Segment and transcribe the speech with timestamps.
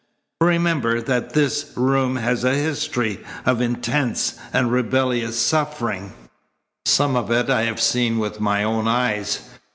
[0.41, 6.13] Remember that this room has a history of intense and rebellious suffering.
[6.87, 9.47] Some of it I have seen with my own eyes.